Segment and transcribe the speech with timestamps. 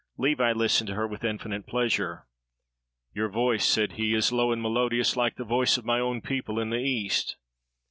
[0.17, 2.25] Levi listened to her with infinite pleasure.
[3.13, 6.59] "Your voice," said he, "is low and melodious like the voice of my own people
[6.59, 7.37] in the East."